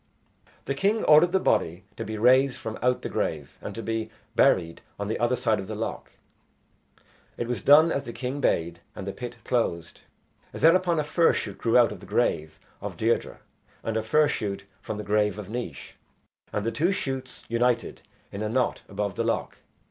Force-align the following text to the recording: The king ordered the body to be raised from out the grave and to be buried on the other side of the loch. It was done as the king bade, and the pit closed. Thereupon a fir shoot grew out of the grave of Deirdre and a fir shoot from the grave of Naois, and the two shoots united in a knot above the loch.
The 0.65 0.73
king 0.73 1.03
ordered 1.03 1.31
the 1.31 1.39
body 1.39 1.83
to 1.95 2.03
be 2.03 2.17
raised 2.17 2.57
from 2.57 2.79
out 2.81 3.03
the 3.03 3.07
grave 3.07 3.55
and 3.61 3.75
to 3.75 3.83
be 3.83 4.09
buried 4.35 4.81
on 4.97 5.09
the 5.09 5.19
other 5.19 5.35
side 5.35 5.59
of 5.59 5.67
the 5.67 5.75
loch. 5.75 6.13
It 7.37 7.47
was 7.47 7.61
done 7.61 7.91
as 7.91 8.01
the 8.01 8.11
king 8.11 8.41
bade, 8.41 8.79
and 8.95 9.05
the 9.05 9.11
pit 9.13 9.37
closed. 9.43 10.01
Thereupon 10.53 10.99
a 10.99 11.03
fir 11.03 11.33
shoot 11.33 11.59
grew 11.59 11.77
out 11.77 11.91
of 11.91 11.99
the 11.99 12.07
grave 12.07 12.57
of 12.81 12.97
Deirdre 12.97 13.41
and 13.83 13.95
a 13.95 14.01
fir 14.01 14.27
shoot 14.27 14.65
from 14.81 14.97
the 14.97 15.03
grave 15.03 15.37
of 15.37 15.49
Naois, 15.51 15.91
and 16.51 16.65
the 16.65 16.71
two 16.71 16.91
shoots 16.91 17.43
united 17.47 18.01
in 18.31 18.41
a 18.41 18.49
knot 18.49 18.81
above 18.89 19.13
the 19.15 19.23
loch. 19.23 19.59